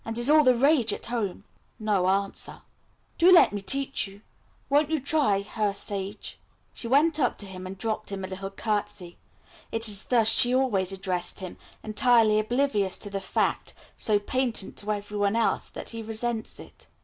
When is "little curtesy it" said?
8.27-9.87